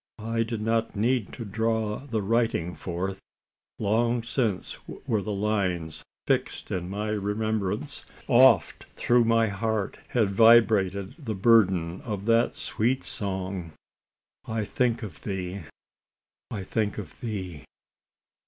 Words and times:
I 0.25 0.41
did 0.41 0.61
not 0.63 0.95
need 0.95 1.31
to 1.33 1.45
draw 1.45 1.97
the 1.99 2.23
writing 2.23 2.73
forth. 2.73 3.19
Long 3.77 4.23
since 4.23 4.75
were 5.05 5.21
the 5.21 5.31
lines 5.31 6.01
fixed 6.25 6.71
in 6.71 6.89
my 6.89 7.09
remembrance 7.09 8.03
oft 8.27 8.85
through 8.95 9.25
my 9.25 9.49
heart 9.49 9.99
had 10.07 10.29
vibrated 10.31 11.13
the 11.23 11.35
burden 11.35 12.01
of 12.01 12.25
that 12.25 12.55
sweet 12.55 13.03
song: 13.03 13.73
"I 14.47 14.65
think 14.65 15.03
of 15.03 15.21
thee 15.21 15.65
I 16.49 16.63
think 16.63 16.97
of 16.97 17.19
thee!" 17.21 17.63